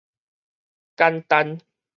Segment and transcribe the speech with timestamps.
[0.95, 1.61] 蕳砃